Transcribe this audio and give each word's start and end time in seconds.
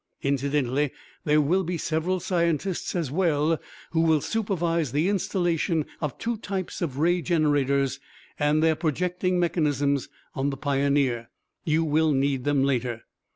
Incidentally, 0.23 0.89
there 1.25 1.39
will 1.41 1.63
be 1.63 1.77
several 1.77 2.19
scientists 2.19 2.95
as 2.95 3.11
well, 3.11 3.61
who 3.91 3.99
will 4.01 4.19
supervise 4.19 4.93
the 4.93 5.07
installation 5.07 5.85
of 6.01 6.17
two 6.17 6.37
types 6.37 6.81
of 6.81 6.97
ray 6.97 7.21
generators 7.21 7.99
and 8.39 8.63
their 8.63 8.75
projecting 8.75 9.39
mechanisms 9.39 10.09
on 10.33 10.49
the 10.49 10.57
Pioneer. 10.57 11.29
You 11.65 11.83
will 11.83 12.13
need 12.13 12.45
them 12.45 12.63
later." 12.63 13.03